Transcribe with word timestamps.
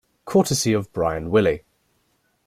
Courtesy 0.25 0.73
of 0.73 0.91
Bryan 0.93 1.29
Willy. 1.29 1.61